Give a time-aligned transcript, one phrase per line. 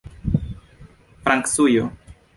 [1.25, 1.93] francujo